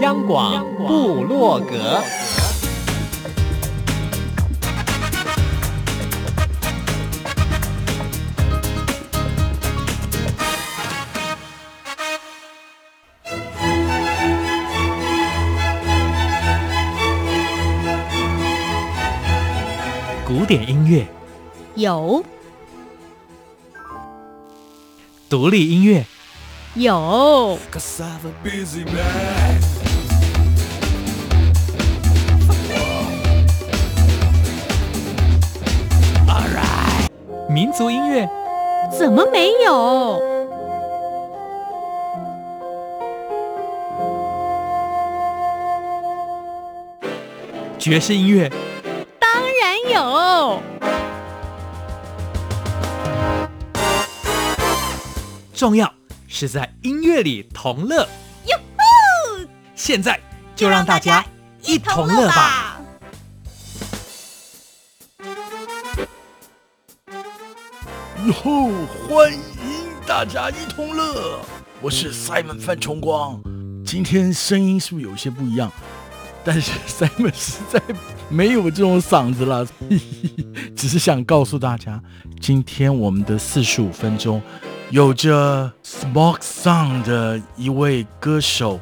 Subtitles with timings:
[0.00, 2.02] 央广布洛格，
[20.26, 21.06] 古典音乐。
[21.74, 22.24] 有，
[25.28, 26.04] 独立音乐
[26.74, 27.58] 有。
[37.48, 38.28] 民族音乐
[38.96, 40.22] 怎么没有？
[47.76, 48.48] 爵士音乐
[49.18, 49.28] 当
[49.60, 50.62] 然有。
[55.52, 55.92] 重要
[56.32, 58.08] 是在音乐里同乐。
[59.74, 60.20] 现在
[60.54, 61.24] 就让大家
[61.62, 62.80] 一同乐吧。
[68.24, 68.70] 哟吼！
[69.08, 69.40] 欢迎
[70.06, 71.40] 大家一同乐，
[71.80, 73.40] 我是 Simon 范崇光。
[73.84, 75.72] 今天声音是不是有些不一样？
[76.44, 77.82] 但是 Simon 实在
[78.28, 79.66] 没有这种嗓子了，
[80.76, 82.00] 只是想告诉大家，
[82.40, 84.40] 今天我们的四十五分钟，
[84.90, 88.80] 有着 Smoke Song 的一位歌手，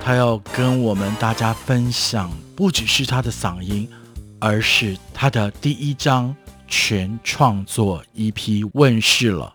[0.00, 3.90] 他要跟我们大家分享，不只是他的嗓音，
[4.38, 6.34] 而是他的第一张。
[6.70, 9.54] 全创作 EP 问世了。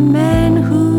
[0.00, 0.89] man who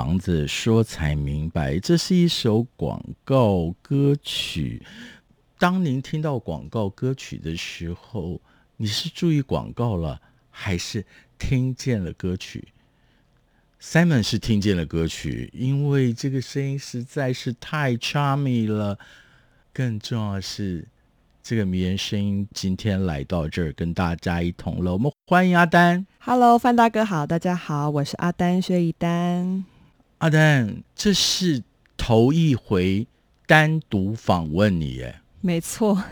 [0.00, 4.82] 房子说才明白，这是一首广告歌曲。
[5.58, 8.40] 当您听到广告歌曲的时候，
[8.78, 11.04] 你是注意广告了，还是
[11.38, 12.68] 听见了歌曲
[13.78, 18.98] ？Simon 是听见了歌曲，因为这个声音实在是太 charming 了。
[19.70, 20.88] 更重要的是，
[21.42, 24.94] 这个迷人声音今天来到这儿跟大家一同了。
[24.94, 26.06] 我们欢迎阿丹。
[26.20, 29.66] Hello，范大哥好，大家好，我是阿丹薛一丹。
[30.20, 31.62] 阿丹，这是
[31.96, 33.06] 头一回
[33.46, 35.18] 单独访问你耶？
[35.40, 36.04] 没错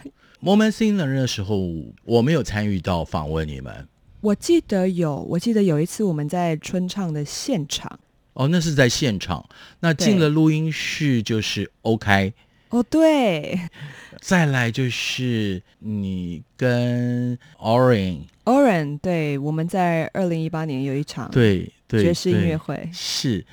[0.43, 1.71] ，Moment 的时候
[2.05, 3.87] 我没有参与到访问你们。
[4.23, 8.01] 我记得有，我记得有一次我们在春唱的现场。
[8.33, 9.47] 哦，那是在现场。
[9.81, 12.33] 那进了录音室就是 OK。
[12.71, 13.61] 哦，对。
[14.23, 23.45] 再来就是你跟 Orange，Orange，对，我们在二零一八年有一场对对爵士音乐会，是，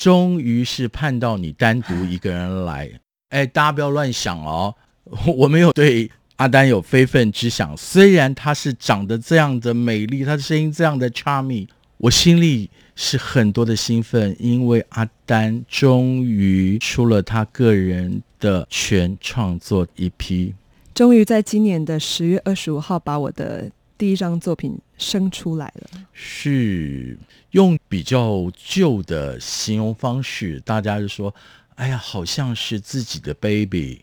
[0.00, 2.90] 终于是盼到你单独一个人来。
[3.28, 4.74] 哎，大家不要乱想哦，
[5.36, 7.76] 我没有对阿丹有非分之想。
[7.76, 11.68] 虽然她是长得这样的美丽，她的声音这样的 charming，
[11.98, 20.54] 我心里是很多的兴奋，因为阿丹终于出了她个人的全创作 EP，
[20.94, 23.70] 终于在今年的十月二十五号把我的
[24.00, 26.06] 第一张作品生出来了。
[26.14, 27.18] 是
[27.50, 31.34] 用比较旧的形容方式，大家就说。
[31.76, 34.02] 哎呀，好像是自己的 baby。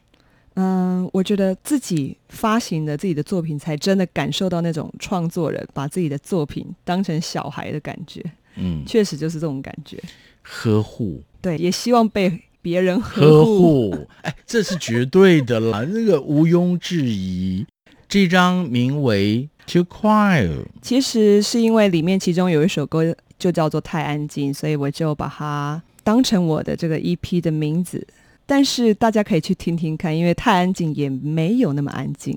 [0.55, 8.23] 嗯，我觉得自己发行的自己的作品，才真的感受到那种创作人把自己的作品当成小孩的感觉。
[8.55, 10.01] 嗯，确实就是这种感觉。
[10.41, 14.07] 呵护，对，也希望被别人呵护。
[14.23, 17.63] 哎，这是绝对的啦，那个毋庸置疑。
[18.07, 20.49] 这张名为《Too Quiet》，
[20.81, 25.81] 其实是因为里面其中有一首歌就叫做《太安静》，所以我就把它。
[26.03, 28.07] 当成我的这个 EP 的名字，
[28.45, 32.33] 但是大家可以去听听看，因为太安静也没有那么安静。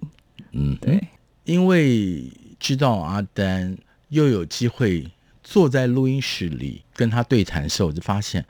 [0.51, 1.01] 嗯，对，
[1.45, 2.25] 因为
[2.59, 3.79] 知道阿丹
[4.09, 5.07] 又有机会
[5.45, 8.45] 坐在录音室里跟他对谈的时候，我就发现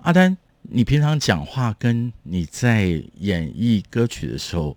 [0.00, 4.74] 阿丹，你平常讲话跟你在演绎歌曲的时候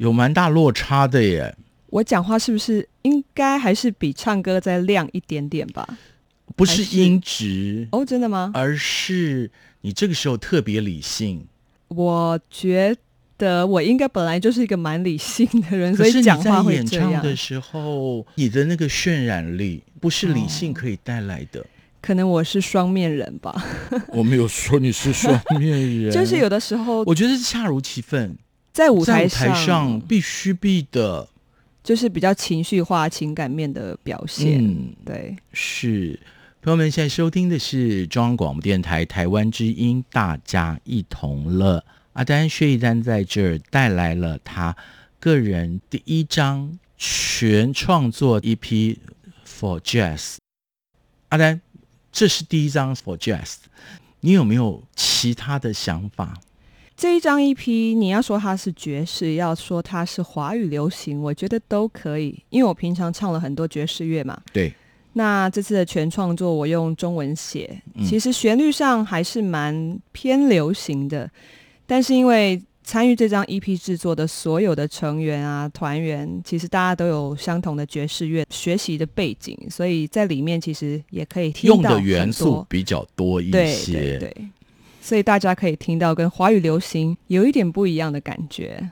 [0.00, 1.54] 有蛮大落差的耶。
[1.90, 5.86] 我讲话是不是应该还是比唱歌再亮一点点吧？
[6.56, 8.50] 不是音质哦，真的吗？
[8.54, 9.50] 而是
[9.82, 11.46] 你这个时候特别理性。
[11.88, 12.96] 我觉
[13.36, 17.10] 得我应该本来就是一个蛮理性的人，所以讲话会这样。
[17.10, 21.60] 演唱的时候，你的那个渲染力不是理性可以带来的。
[21.60, 21.66] 哦，
[22.00, 23.62] 可能我是双面人吧。
[24.08, 28.34] 我没有说你是双面人， 就是有的时候，我觉得是恰如其分，
[28.72, 31.28] 在舞台上，台上必须必的，
[31.82, 34.64] 就是比较情绪化、情感面的表现。
[34.64, 36.18] 嗯，对，是。
[36.62, 41.82] 朋友们，现在收听的是中央广播电台台湾之音，大家一同乐。
[42.12, 44.76] 阿丹薛一丹在这儿带来了他
[45.18, 48.98] 个人第一张全创作 EP
[49.46, 50.36] for Jazz。
[51.30, 51.62] 阿丹，
[52.12, 53.54] 这是第一张 for Jazz，
[54.20, 56.38] 你有没有其他的想法？
[57.00, 64.38] 这一张 EP，你要说它是爵士，要说它是华语流行，我觉得都可以，因为我平常唱了很多爵士乐嘛。
[64.52, 64.70] 对。
[65.14, 71.30] 那这次的全创作，我用中文写，其实旋律上还是蛮偏流行的，嗯、
[71.86, 84.48] 但是因为参与这张 EP 制作的所有的成员啊、团员，其实大家都有相同的爵士乐学习的背景，所以在里面其实也可以听到用的元素比较多一些，对对对，
[85.00, 88.90] 所以大家可以听到跟华语流行有一点不一样的感觉。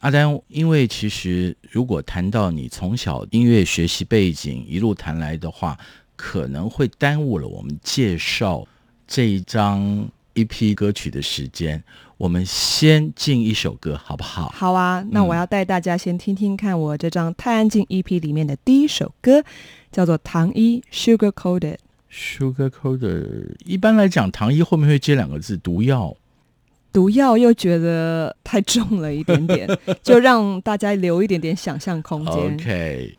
[0.00, 5.78] 阿丹，因为其实如果谈到你从小音乐学习背景一路谈来的话，
[6.16, 8.66] 可能会耽误了我们介绍
[9.06, 11.82] 这一张 EP 歌曲的时间。
[12.16, 14.52] 我们先进一首歌，好不好？
[14.54, 19.42] 好啊，那我要带大家先听听看我这张《太安静》EP 里面的第一首歌，
[19.90, 21.76] 叫做《糖衣》（Sugar Coated）。
[22.12, 26.16] Sugar Coated，一般来讲，糖衣后面会接两个字“毒药”。
[26.92, 29.68] 毒药又觉得太重了一点点，
[30.02, 32.54] 就让大家留一点点想象空间。
[32.54, 33.16] OK。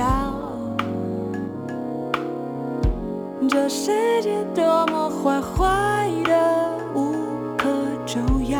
[0.00, 0.06] 笑？
[3.46, 6.32] 这世界多么坏，坏的
[6.94, 7.12] 无
[7.58, 7.68] 可
[8.06, 8.58] 救药。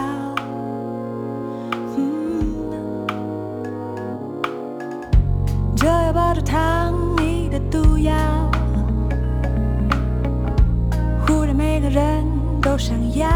[1.97, 2.44] 嗯，
[5.75, 6.92] 这要抱着糖
[7.23, 8.12] 衣的毒药，
[11.26, 12.23] 忽然每个人
[12.61, 13.26] 都想要。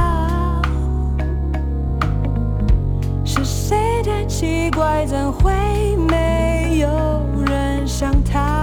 [3.24, 5.93] 是谁太奇怪，怎会
[7.94, 8.53] 想他。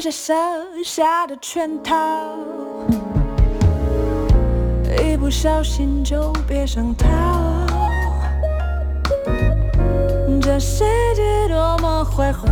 [0.00, 1.94] 是谁设下的圈套？
[5.04, 7.06] 一不小心就别想逃。
[10.40, 12.48] 这世界多么坏坏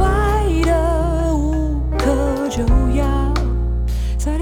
[0.63, 2.63] 的，无可救
[2.95, 3.07] 药。
[4.19, 4.37] 这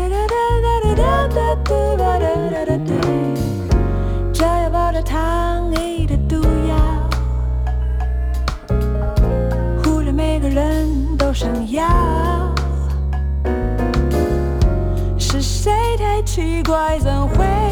[16.36, 17.65] 奇怪，怎会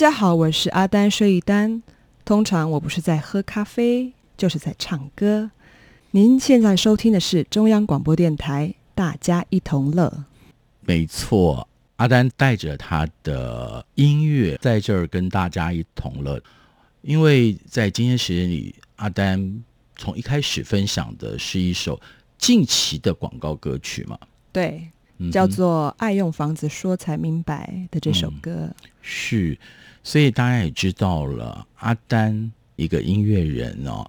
[0.00, 1.82] 家好，我是阿丹薛一丹。
[2.24, 5.50] 通常我不是在喝咖啡，就是在唱歌。
[6.12, 10.08] 您现在收听的是中央广播电台《大家一同乐》。
[10.80, 16.42] 没错，阿丹带着他的音乐在这儿跟大家一同乐。
[17.02, 19.62] 因为在今天时间里，阿丹
[19.96, 22.00] 从一开始分享的是一首
[22.38, 24.18] 近期的广告歌曲嘛？
[24.50, 24.82] 对，
[25.30, 28.50] 叫做《爱用房子说才明白》的这首歌。
[28.50, 29.58] 嗯、是。
[30.02, 34.08] 所以大家也知道了，阿丹一个音乐人哦，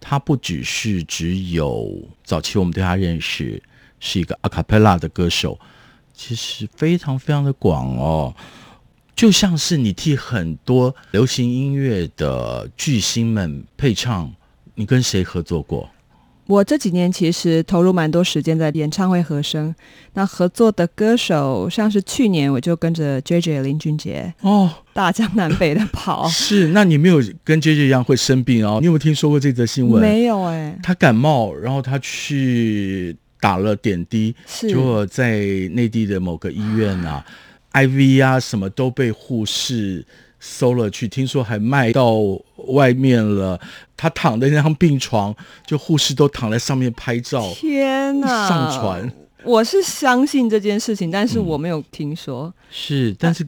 [0.00, 3.62] 他不只是只有早期我们对他认识
[3.98, 5.58] 是一个阿卡贝拉的歌手，
[6.12, 8.34] 其实非常非常的广哦，
[9.16, 14.30] 就像是你替很多流行音乐的巨星们配唱，
[14.74, 15.88] 你跟谁合作过？
[16.52, 19.74] 我这几年其实投入蛮多时间在演唱会和声，
[20.12, 26.28] 那合作的歌手像是去年我就跟着 JJ 林俊杰哦，大江南北的跑。
[26.28, 28.80] 是，那你没有跟 JJ 一样会生病哦？
[28.80, 30.02] 你有没有听说过这则新闻？
[30.02, 35.38] 没有哎、欸，他感冒，然后他去打了点滴，结果在
[35.72, 37.24] 内地的某个医院啊
[37.72, 40.04] ，IV 啊什么都被护士。
[40.44, 42.16] 搜了去，听说还卖到
[42.66, 43.58] 外面了。
[43.96, 45.32] 他躺在那张病床，
[45.64, 47.48] 就护士都躺在上面拍照。
[47.54, 48.48] 天哪！
[48.48, 49.12] 上传，
[49.44, 52.46] 我是相信这件事情，但是我没有听说。
[52.46, 53.46] 嗯、是，但是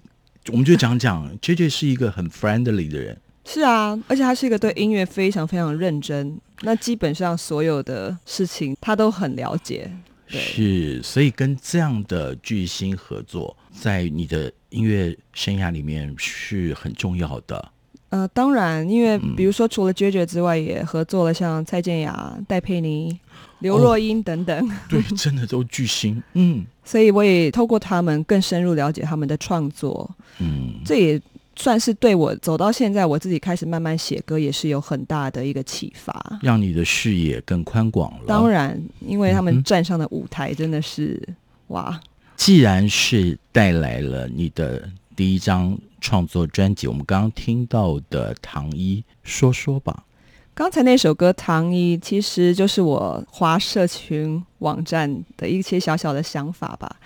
[0.52, 3.18] 我们就讲讲，JJ 是一个很 friendly 的人。
[3.44, 6.38] 是啊，而且他是一个对音乐非常非常认真。
[6.60, 9.90] 那基本上所有的事情他都很了解。
[10.26, 17.73] 是，所以跟这样的巨星合作，在你的音乐生涯里面是很重要的。
[18.09, 23.19] 呃，当然，因为比如说除了 JJ 之外，也合作了像蔡健雅、戴佩妮、
[23.59, 24.69] 刘若英等等。
[24.69, 26.23] 哦、对，真的都巨星。
[26.35, 30.09] 嗯， 所以我也透过他们更深入了解他们的创作。
[30.38, 31.21] 嗯，这也。
[31.56, 38.25] 算是对我走到现在，我自己开始慢慢写歌，也是有很大的一个启发，让你的视野更宽广了。
[38.26, 41.37] 当然，因为他们站上的舞台真的是、嗯、
[41.68, 42.00] 哇！
[42.37, 50.04] 既然是带来了你的第一张创作专辑，我们刚刚听到的《糖衣》，说说吧。
[50.52, 56.96] 刚才那首歌《糖衣》其实就是我滑社群网站的一些小小的想法吧。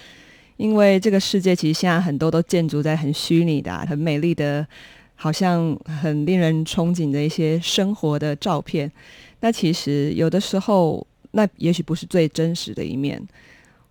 [0.59, 4.67] 因为这个世界其实现在很多都建筑在很虚拟的、啊、很美丽的，
[5.15, 8.93] 好像很令人憧憬的一些生活的照片。
[9.41, 13.27] 那其实有的时候，那也许不是最真实的一面。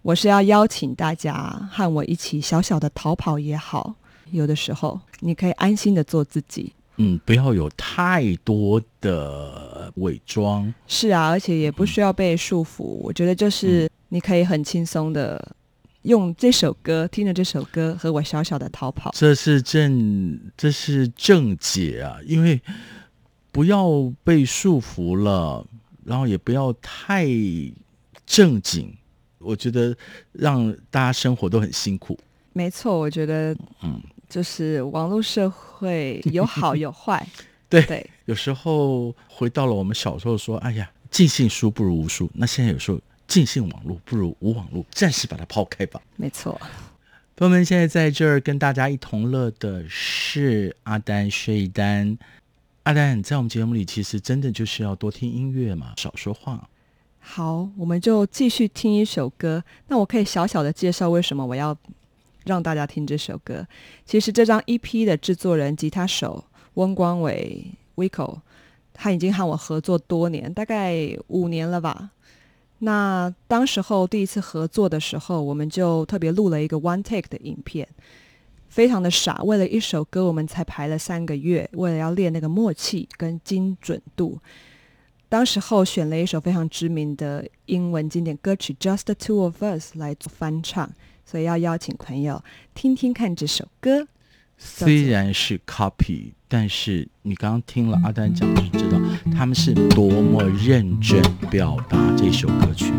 [0.02, 1.34] 我是要邀请大家
[1.72, 3.96] 和我一起小小的逃跑也好。
[4.32, 6.74] 有的时候，你可以安心的做自己。
[6.98, 10.74] 嗯，不要有太多的伪装。
[10.86, 12.84] 是啊，而且也不需要被束缚。
[12.84, 15.42] 嗯、我觉得就是你可以很轻松的
[16.08, 19.12] 用这首歌，听着这首歌和我小小的逃跑。
[19.14, 22.18] 这是正，这是正解啊！
[22.26, 22.60] 因为
[23.52, 23.90] 不要
[24.24, 25.66] 被束缚了，
[26.06, 27.28] 然后也不要太
[28.26, 28.96] 正经。
[29.40, 29.96] 我觉得
[30.32, 32.18] 让大家生活都很辛苦。
[32.54, 34.02] 没错，我觉得，嗯。
[34.30, 37.26] 就是网络社会有好有坏，
[37.70, 42.30] 对对，有时候回到了我们小时候说，哎呀，尽信书不如无书。
[42.34, 46.02] 那现在有时候尽信网络不如无网络，暂时把它抛开吧。
[46.16, 46.60] 没错，
[47.36, 52.18] 朋友们，现在在这儿跟大家一同乐的是阿丹薛一丹。
[52.84, 56.70] 阿丹在我们节目里其实真的就是要多听音乐嘛，少说话。
[57.20, 59.64] 好，我们就继续听一首歌。
[59.88, 61.78] 那我可以小小的介绍为什么我要。
[62.46, 63.68] 让大家听这首歌。
[64.06, 67.66] 其实这张 EP 的制作人、吉他手温光伟
[67.98, 68.40] Vico，
[68.94, 72.10] 他已经和我合作多年，大概五年了吧。
[72.80, 77.88] 那当时候第一次合作的时候，我们就特别录了一个 one take 的影片，
[78.70, 79.42] 非常的傻。
[79.44, 84.40] 为了一首歌，我们才排了三个月，为了要练那个默契跟精准度。
[85.30, 90.90] 当时候选了一首非常知名的英文经典歌曲《Just the Two of Us》来做翻唱。
[91.26, 92.42] 所以要邀请朋友
[92.74, 94.08] 听听看这首歌，
[94.58, 98.99] 虽然是 copy，但是你刚刚听了阿丹讲，就知道
[99.35, 102.93] 他们是多么认真表达这首歌曲。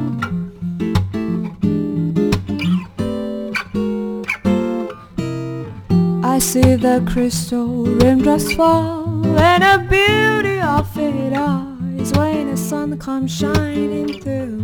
[6.21, 11.67] I see the crystal raindrops fall and the beauty of it all
[12.01, 14.63] is when the sun comes shining through.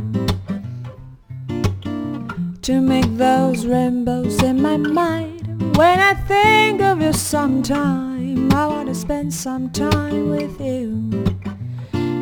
[2.70, 5.33] to make those rainbows in my mind.
[5.73, 11.11] When I think of you sometime, I want to spend some time with you.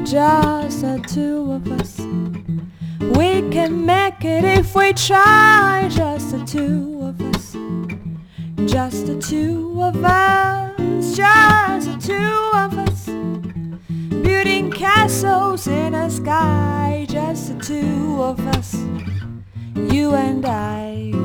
[0.05, 1.99] Just the two of us.
[3.19, 5.89] We can make it if we try.
[5.91, 7.53] Just the two of us.
[8.71, 11.17] Just the two of us.
[11.17, 13.07] Just the two of us.
[14.23, 17.07] Building castles in the sky.
[17.09, 18.77] Just the two of us
[19.93, 21.22] you and I.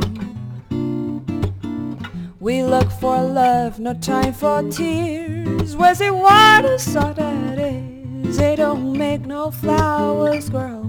[2.47, 5.75] We look for love, no time for tears.
[5.75, 8.37] Where's the water so that is?
[8.37, 10.83] They don't make no flowers grow.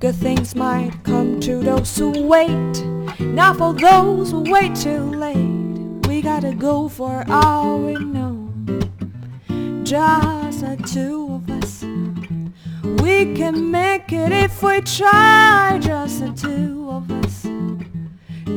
[0.00, 2.84] Good things might come to those who wait.
[3.20, 6.08] Not for those who wait too late.
[6.08, 8.52] We gotta go for all we know.
[9.84, 11.84] Just the two of us.
[13.00, 17.49] We can make it if we try, just the two of us.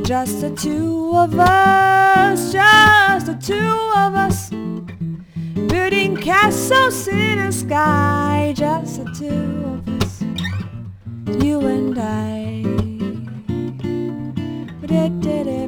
[0.02, 4.50] Just the two of us, just the two of us.
[5.70, 10.22] Building castles in the sky, just the two of us.
[11.44, 12.34] You and I.
[14.90, 15.63] I see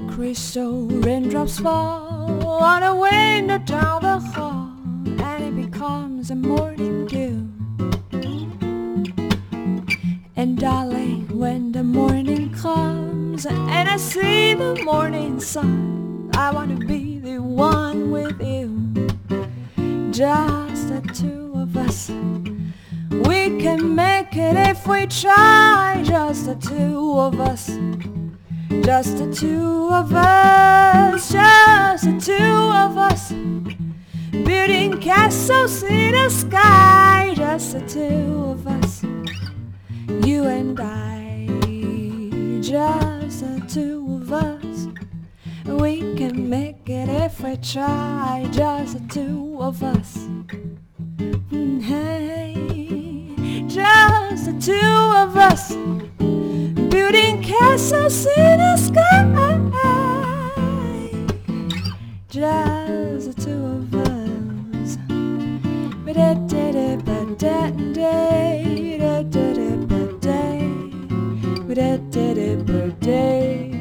[0.00, 4.70] crystal raindrops fall on a window down the hall,
[5.04, 7.48] and it becomes a morning dew.
[10.36, 16.86] And darling, when the morning comes and I see the morning sun, I want to
[16.86, 16.97] be
[29.18, 30.37] Just the two of us.
[71.68, 73.77] We did did it birthday.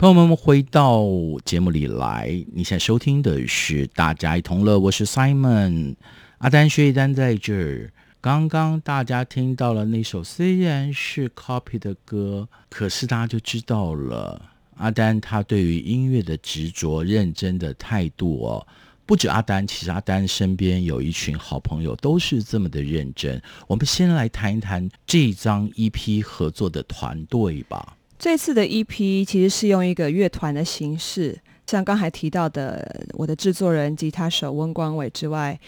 [0.00, 1.04] 朋友们，回到
[1.44, 5.94] 节目里来，你现在收听的是《大家一同乐》，我是 Simon，
[6.38, 7.92] 阿丹薛一丹在这儿。
[8.18, 14.40] 刚刚大家听到了那首虽然是 copy 的歌，可是大家就知道了
[14.78, 18.66] 阿丹他对于音乐的执着、认真的态度哦。
[19.04, 23.38] 不止阿丹，其实阿丹身边有一群好朋友都是这么的认真。
[23.66, 27.98] 我们先来谈一谈这张 EP 合作的团队吧。
[28.20, 35.58] 这次的 EP 其实是用一个乐团的形式，像刚才提到的，我的制作人、吉他手温光伟之外，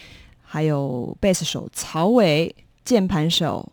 [0.42, 3.66] 还有贝斯手曹伟、键盘手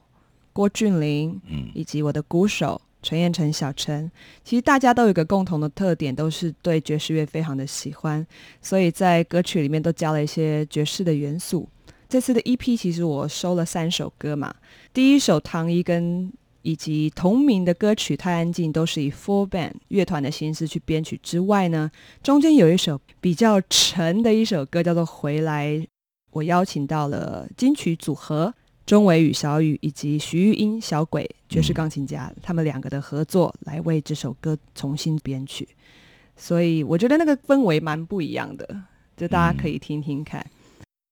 [0.54, 4.10] 郭俊霖，嗯，以及我的鼓手陈彦成、小陈。
[4.46, 8.26] 其实大家都有一个共同的特点，都是对爵士乐非常的喜欢，
[8.62, 11.68] 所以在歌曲里面都加了一些爵士的元素。
[12.08, 14.56] 这次的 EP 其实我收了三首歌嘛，
[14.94, 16.32] 第一首唐一跟。
[16.62, 21.90] 以及同名的歌曲《太安静》都是以 full band 乐团的形式去编曲之外呢，
[22.22, 25.70] 中间有一首比较沉的一首歌叫做《回来》，
[26.32, 28.54] 我邀请到了金曲组合
[28.86, 35.68] 钟伟与、小雨以及徐玉英、小鬼爵士钢琴家，他们两个的合作来为这首歌重新编曲，
[36.36, 38.82] 所以我觉得那个氛围蛮不一样的，
[39.16, 40.46] 就大家可以听听看。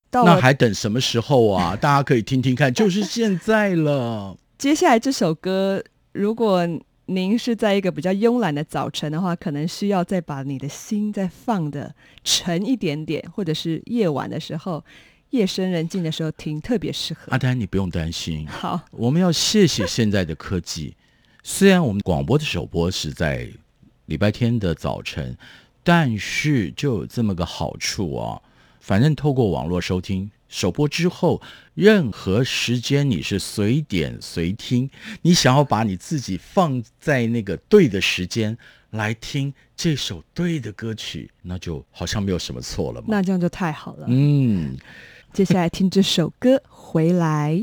[0.10, 1.76] 到那还等什么时候啊？
[1.76, 4.36] 大家可以听听看，就是现在了。
[4.58, 6.68] 接下来这首歌，如果
[7.06, 11.94] 您是在一个比较慵懒的早晨的话，可能需要再把你的心再放的
[12.24, 14.84] 沉一点点，或者是夜晚的时候，
[15.30, 17.32] 夜深人静的时候听，特别适合。
[17.32, 18.48] 阿丹，你不用担心。
[18.48, 20.96] 好，我们要谢谢现在的科技。
[21.44, 23.48] 虽然我们广播的首播是在
[24.08, 25.38] 礼拜天的早晨，
[25.84, 28.42] 但是就有这么个好处哦，
[28.80, 30.32] 反正透过网络收听。
[30.48, 31.42] 首播之后，
[31.74, 34.90] 任何时间你是随点随听，
[35.22, 38.58] 你想要把你自己放在那个对的时间
[38.92, 43.08] 来听这首对的歌曲，那就好像没有什么错了嘛。
[43.10, 44.06] 那这样就太好了。
[44.10, 44.78] 嗯，
[45.34, 47.54] 接下来听这首歌《回来》。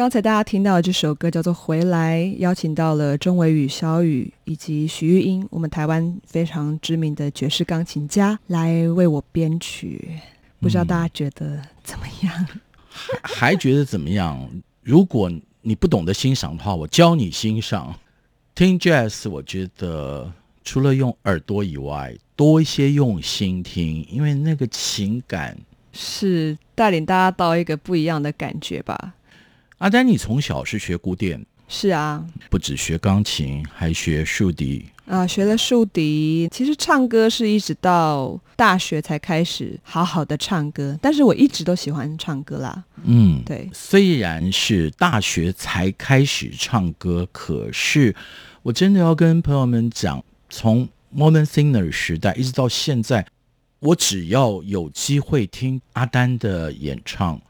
[0.00, 10.18] 刚才大家听到的这首歌叫做《回来》，邀请到了钟伟宇、小宇以及徐玉英，我们台湾非常知名的爵士钢琴家来为我编曲。
[10.58, 12.32] 不知道大家觉得怎么样？
[12.54, 12.60] 嗯、
[13.20, 14.48] 还还觉得怎么样？
[14.82, 17.94] 如果你不懂得欣赏的话，我教你欣赏。
[18.54, 20.32] 听 Jazz，我觉得
[20.64, 25.58] 除了用耳朵以外，多一些用心听，因为那个情感
[25.92, 29.12] 是带领大家到一个不一样的感觉吧。
[29.80, 31.42] 阿丹，你从小是学古典？
[31.66, 36.46] 是啊，不止学钢琴，还学竖笛啊，学了竖笛。
[36.52, 42.84] 其实唱歌是一直到大学才开始好好的唱歌，但是我一直都喜欢唱歌啦。
[43.04, 48.14] 嗯，对，虽然是大学才开始唱歌，可是
[48.62, 53.24] 我真的要跟朋友们讲，从 Modern Singer 时代一直到现在，
[53.78, 57.40] 我只要有机会听阿丹的演唱。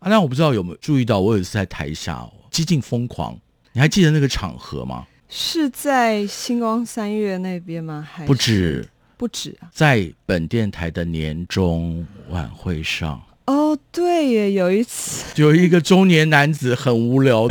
[0.00, 3.38] 啊，那我不知道有没有注意到，我有一次在台下几近疯狂，
[3.72, 5.06] 你还记得那个场合吗？
[5.28, 8.06] 是在星光三月那边吗？
[8.10, 13.22] 还不止，不止啊，在本电台的年终晚会上。
[13.46, 17.46] 哦，对耶，有一次有一个中年男子很无聊，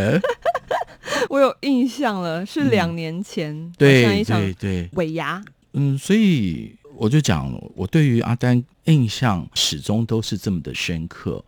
[1.29, 5.41] 我有印象了，是两年前，嗯、对对对，尾牙。
[5.73, 11.43] 嗯，所以我就讲，我对于阿丹印象始终都是这么的深刻。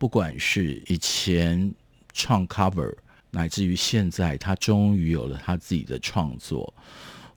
[0.00, 1.70] 不管是以前
[2.14, 2.90] 唱 cover，
[3.32, 6.72] 乃至于现在他终于有了他自己的创作，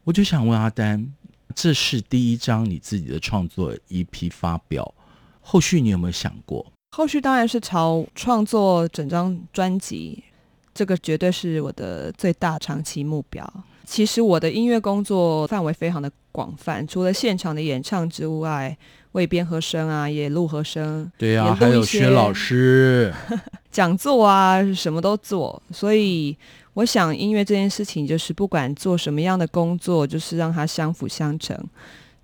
[0.05, 1.05] 我就想问阿丹，
[1.53, 4.95] 这是第一张你自己的创作 EP 发表，
[5.41, 6.65] 后续你有没有想过？
[6.95, 10.23] 后续当然是朝创作整张专辑，
[10.73, 13.45] 这个绝对是我的最大长期目标。
[13.83, 18.77] 其实我的音乐工作范围非常的广泛，除了现场的演唱之外。
[19.13, 23.13] 为边和声啊，也录和声，对呀、啊，还有薛老师
[23.71, 25.61] 讲座啊，什么都做。
[25.71, 26.35] 所以
[26.73, 31.57] 我想，音乐这件事情，就是不管做什么样的工作，就是让它相辅相成。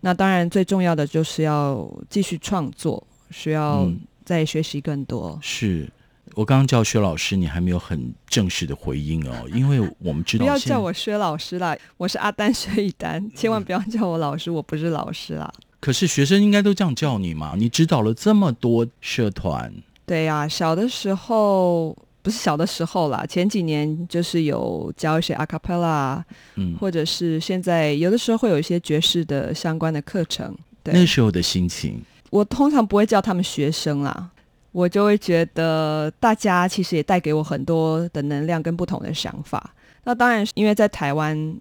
[0.02, 3.88] 那当然，最重要的就是要继续创作，需要
[4.26, 5.32] 再学习更多。
[5.32, 5.90] 嗯、是
[6.34, 15.52] 我刚刚叫薛老师，你还没有很正式的回应哦， 因为我们知道不要叫我薛老师啦，我是阿丹薛以丹，千万不要叫我老师，我不是老师啦。
[15.80, 17.54] 可是学生应该都这样叫你嘛？
[17.58, 19.74] 你指导了这么多社团，
[20.06, 20.48] 对呀、啊。
[20.48, 26.22] 小的时候不是小的时候啦，前几年就是有教一些 a cappella，
[26.56, 30.54] 嗯，或者是现在有的时候会有一些爵士的相关的课程。
[30.84, 34.30] 对，那时候的心情，我通常不会叫他们学生啦，
[34.72, 39.74] 我就会觉得大家其实也带给我很多的能量跟不同的想法。
[40.04, 41.56] 那当然，因为在台湾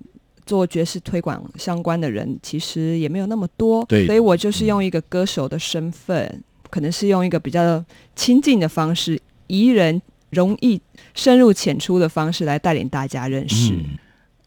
[0.48, 7.84] 做爵士推广相关的人其实也没有那么多，对，所以我就是用一个歌手的身份，嗯，可能是用一个比较
[8.16, 10.02] 亲近的方式，宜人。
[10.30, 10.78] 容易
[11.14, 13.72] 深入浅出的方式来带领大家认识。
[13.72, 13.96] 嗯，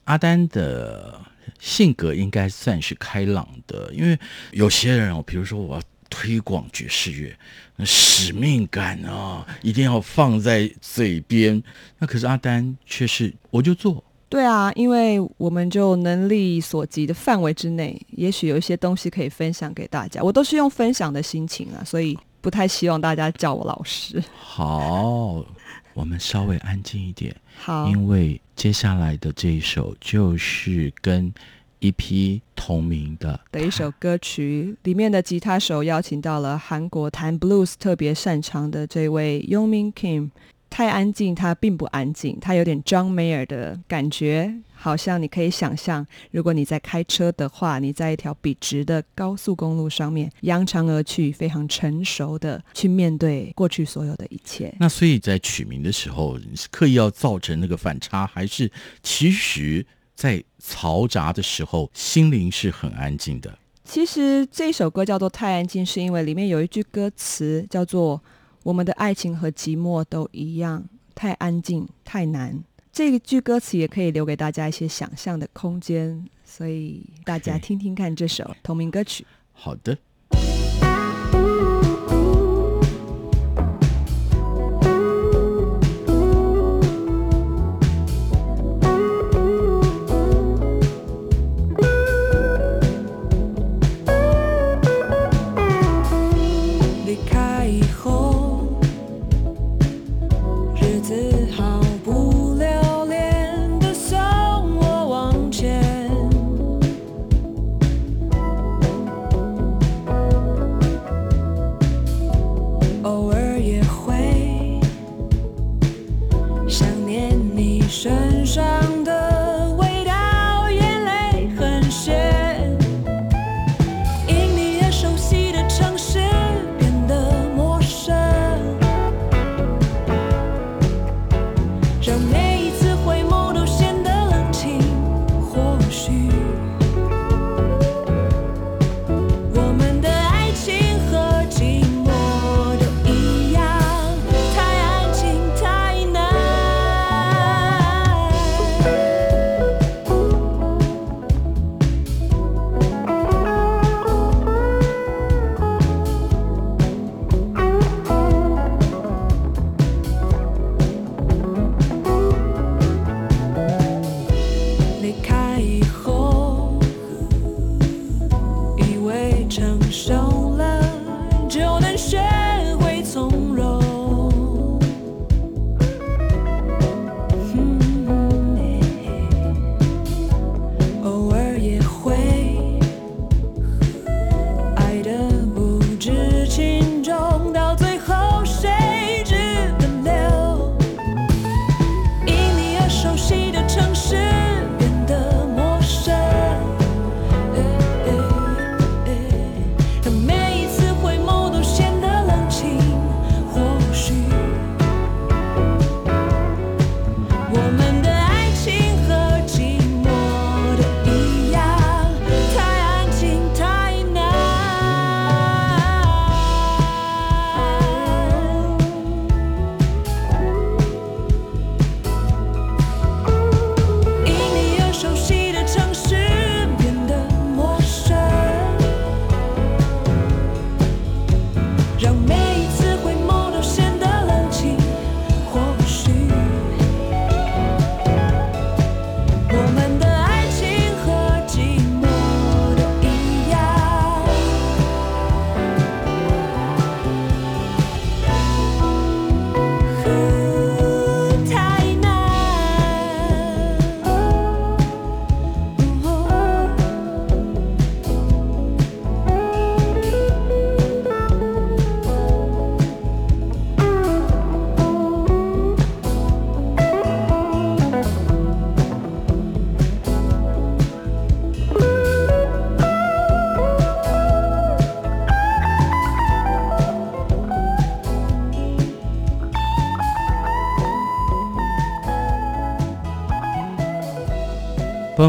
[0.04, 1.20] 阿丹的
[1.58, 4.16] 性格应该算是开朗的，因为
[4.52, 7.36] 有些人哦，比如说我要推广爵士乐，
[7.78, 11.64] 那使命感啊，一定要放在嘴边。
[11.98, 14.04] 那可是阿丹却是我就做。
[14.32, 20.24] 对啊，因为我们就能力所及的范围之内，也许有一些东西可以分享给大家。
[20.24, 24.24] 我都是用分享的心情啊，所以不太希望大家叫我老师。
[24.40, 25.46] 好。
[25.94, 31.32] 我们稍微安静一点，好，因为接下来的这一首就是跟
[31.80, 40.30] 一批同名的的一首歌曲，里面的吉他手邀请到了韩国弹 blues 特别擅长的这位 Youngmin Kim。
[40.72, 54.74] 太安静，它并不安静，它有点 John Mayer 的感觉，好像你可以想象，如果你在开车的话，你在一条笔直的高速公路上面扬长而去，非常成熟的去面对过去所有的一切。
[54.80, 56.40] 那所以在取名的时候，
[56.72, 58.72] 刻意要造成那个反差，还是
[59.04, 63.60] 其实在嘈杂的时候，心灵是很安静的？
[63.84, 68.24] 其实这首歌叫做《太安静》，是因为里面有一句歌词叫做。
[68.64, 72.64] 我们的爱情和寂寞都一样，太安静，太难。
[72.92, 79.26] 这一句歌词也可以留给大家一些想象的空间，所以大家听听看这首同名歌曲。
[79.54, 79.98] 好的。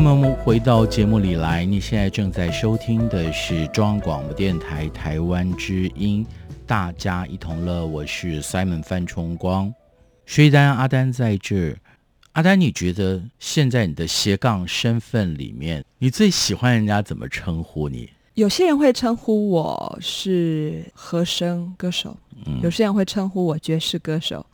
[0.03, 1.65] 朋友们，我们回到节目里来。
[1.65, 6.27] 你现在正在收听的是中央广播电台台湾之音，
[6.67, 7.87] 大家一同乐。
[7.87, 9.73] 我是 Simon 范崇光，
[10.27, 11.77] 薛丹阿丹在这。
[12.33, 18.11] 阿丹，你觉得现在你的斜杠身份里面，你最喜欢人家怎么称呼你？
[18.35, 24.45] 有些人会称呼我是和声歌手，嗯，有些人会称呼我爵士歌手。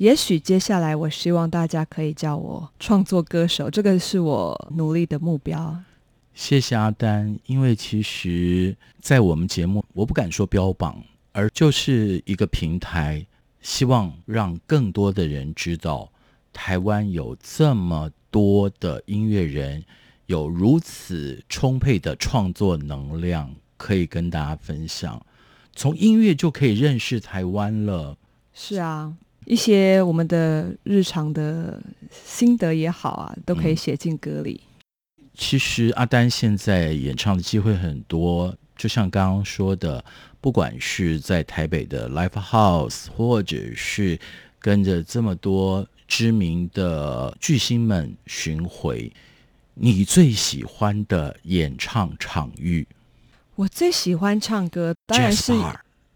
[0.00, 5.78] 也许接下来，我希望大家可以叫我创作歌手，这个是我努力的目标。
[6.32, 13.26] 谢谢阿丹，因为其实，在我们节目，我不敢说标榜，而就是一个平台，
[13.60, 16.10] 希望让更多的人知道，
[16.50, 19.84] 台湾有这么多的音乐人，
[20.24, 25.22] 有如此充沛的创作能量，可以跟大家分享。
[25.74, 28.16] 从音乐就可以认识台湾了。
[28.54, 29.12] 是啊。
[29.46, 34.60] 一些我们的日常的心得也好啊，都可以写进歌里。
[35.18, 40.04] 嗯，其实阿丹现在演唱的机会很多，就像刚刚说的，
[40.40, 44.18] 不管是在台北的 Live House，或者是
[44.58, 49.12] 跟着这么多知名的巨星们巡回，
[49.74, 52.86] 你最喜欢的演唱场域？
[53.56, 55.52] 我最喜欢唱歌，当然是。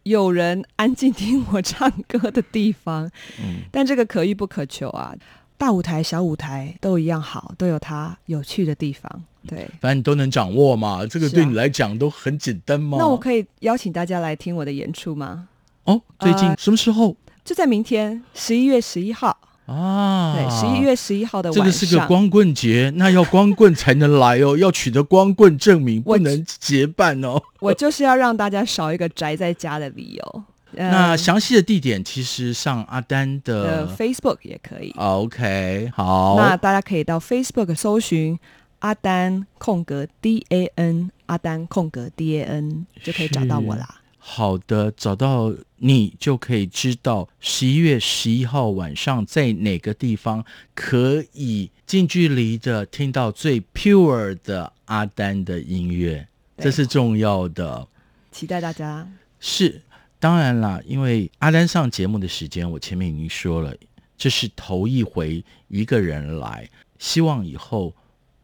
[0.04, 3.10] 有人安静听我唱歌的地方，
[3.42, 5.14] 嗯，但这个可遇不可求啊。
[5.56, 9.22] 大舞台、小舞台都一样好，都有它有趣的地方。
[9.46, 12.98] 对，反正你都能掌握嘛，这个对你来讲都很简单嘛。
[12.98, 15.48] 那我可以邀请大家来听我的演出吗？
[15.84, 17.16] 哦，最近、呃、什么时候？
[17.44, 19.38] 就在明天，十一月十一号。
[19.66, 27.40] 啊，对，十一月十一号的晚上，这个是个光棍节，那要光棍才能来哦， 要取得光棍证明，不能结伴哦。
[27.60, 30.42] 我就是要让大家少一个宅在家的理由。
[30.76, 34.92] 那详细的地点其实上阿丹的，的 Facebook 也可以。
[34.96, 38.36] OK，好，那大家可以到 Facebook 搜寻
[38.80, 43.88] 阿丹空格 D A N，阿丹空格 D A N 就可以找到我啦。
[44.26, 50.42] 好的，找到你就可以知道十一月十一号晚上在哪个地方
[50.74, 57.86] 可以近距离的听到最 pure 的阿丹的音乐，这是重要的。
[58.32, 59.06] 期待大家。
[59.40, 59.82] 是，
[60.18, 63.76] 当然啦，因为阿丹上节目的时间，我前面已经说了，
[64.16, 66.66] 这是头一回一个人来，
[66.98, 67.94] 希望以后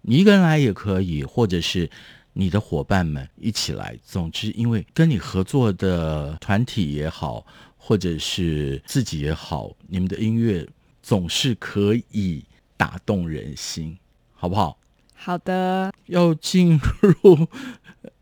[0.03, 1.91] 你一个人来也可以，或者是。
[2.33, 7.45] 你的伙伴们一起来，总之，因为跟你合作的团体也好，
[7.76, 10.66] 或者是自己也好，你们的音乐
[11.03, 12.45] 总是可以
[12.76, 13.99] 打动人心，
[14.33, 14.78] 好不好？
[15.14, 17.47] 好的，要进入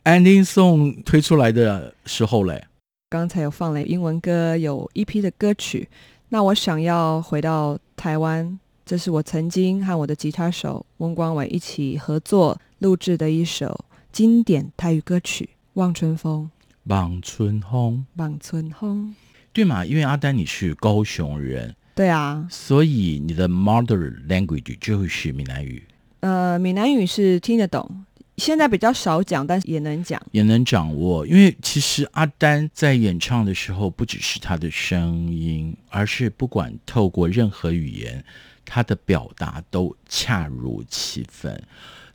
[0.04, 2.66] Ending Song 推出来的时候嘞。
[3.10, 5.88] 刚才有放了英文歌，有一批的歌曲。
[6.30, 13.84] 那我想要回到台湾，这是我曾经和我的吉他手翁光伟一起合作录制的一首。
[14.18, 15.44] 经典台语歌曲
[15.74, 16.50] 《望春风》，
[16.92, 19.14] 望春风，望春风，
[19.52, 19.84] 对嘛？
[19.84, 25.84] 因为阿丹你是高雄人，对啊，所以你的 mother language 就是闽南语。
[26.18, 28.04] 呃，闽南语是听得懂，
[28.38, 31.24] 现在比较少讲，但是也能讲，也能掌握。
[31.24, 38.24] 因为其实阿丹在演唱的时候，不只是他的声音，而是不管透过任何语言，
[38.64, 41.62] 他的表达都恰如其分。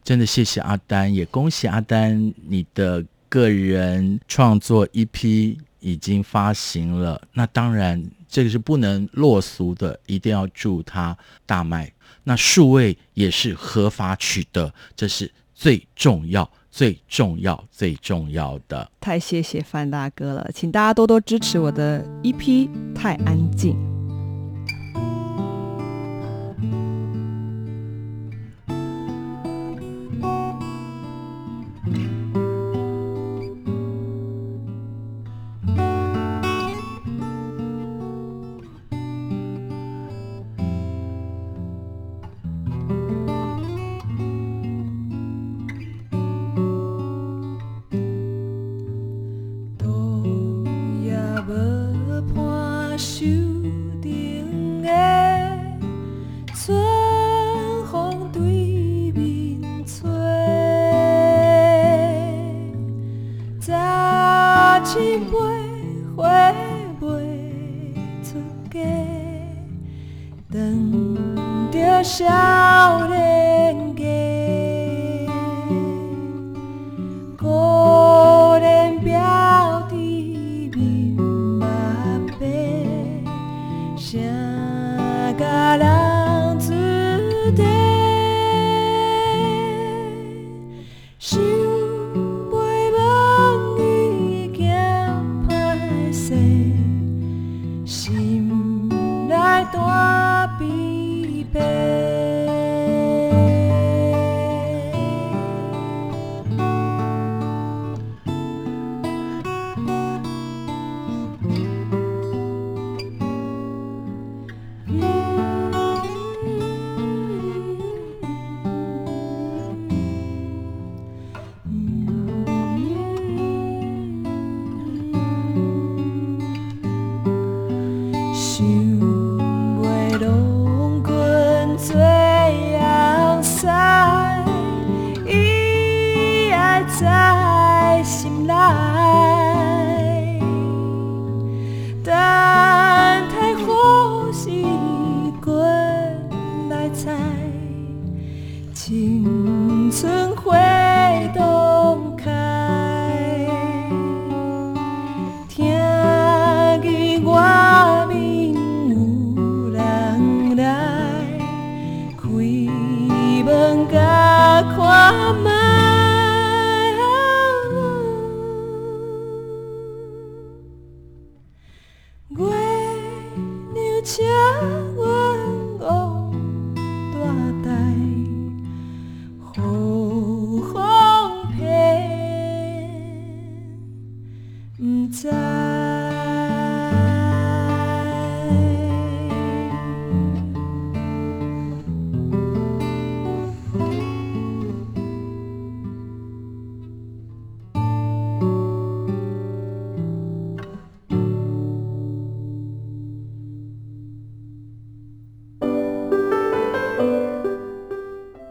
[0.04, 7.22] 真的谢谢阿丹，也恭喜阿丹，你的个人创作 EP 已经发行了。
[7.34, 11.91] 那当然，这个是不能落俗的，一定要祝他大卖。
[12.26, 18.89] 那数位也是合法取得，这是最重要、最重要、最重要的。
[19.01, 23.93] 太谢谢范大哥了，请大家多多支持我的 EP，太安静。
[72.14, 72.53] deixar.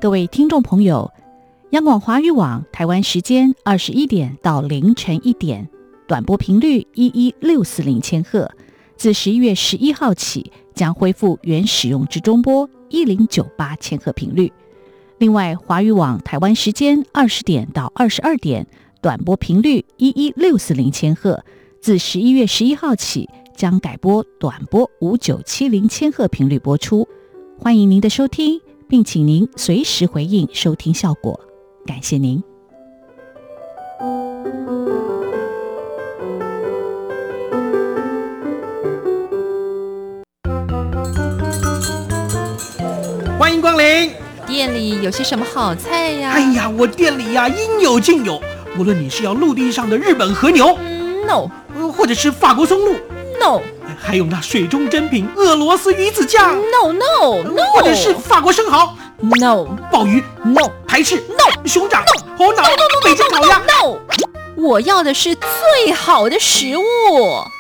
[0.03, 1.13] 各位听众朋友，
[1.71, 5.69] 央广华语网台湾时间二十一点到凌晨一点，
[6.09, 8.51] 短波频率一一六四零千赫，
[8.97, 14.53] 自十一月十一号起将恢复原使用之中波一零九八千赫频率。
[15.19, 18.67] 另外，华语网台湾时间二十点到二十二点，
[19.01, 21.45] 短波频率一一六四零千赫，
[21.81, 27.07] 自十一月十一号起将改播短波五九七零千赫频率播出。
[27.57, 28.61] 欢迎您的收听。
[28.93, 31.41] 并请您随时回应收听效果，
[31.87, 32.43] 感谢您。
[43.39, 44.13] 欢迎光临，
[44.47, 46.33] 店里有些什么好菜呀？
[46.33, 48.39] 哎呀，我店里呀应有尽有，
[48.79, 51.49] 无论你是要陆地上的日本和牛，嗯，no，
[51.91, 52.93] 或者是法国松露
[53.43, 53.61] ，no。
[54.01, 62.63] 还有那水中珍品俄罗斯鱼子酱，no no no，或者是法国生蚝，no，鲍鱼，no，排翅，no，熊掌，no，猴脑。
[62.63, 63.99] No，北京烤鸭，no，
[64.57, 66.83] 我要的是最好的食物。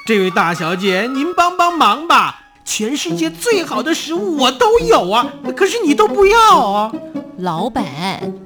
[0.06, 6.92] 这位大小姐，您帮帮忙吧，全世界最好的食物我都有啊，可是你都不要啊。
[7.38, 7.84] 老板，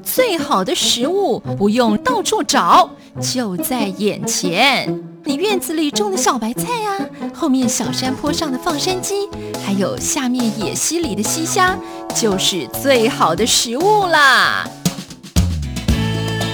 [0.03, 5.03] 最好的食物不用到处找，就在眼前。
[5.25, 6.99] 你院子里种的小白菜呀、
[7.35, 9.29] 后面小山坡上的放山鸡，
[9.65, 11.77] 还有下面野溪里的溪虾，
[12.15, 14.65] 就是最好的食物啦。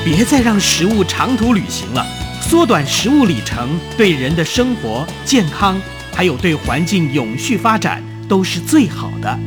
[0.04, 2.06] 别再让食物长途旅行了，
[2.40, 5.78] 缩短食物里程，对人的生活、健康，
[6.14, 9.38] 还有对环境永续发展，都是最好的。